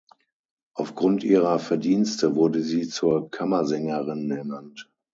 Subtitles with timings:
[0.73, 4.89] Aufgrund ihrer Verdienste wurde sie zur Kammersängerin ernannt.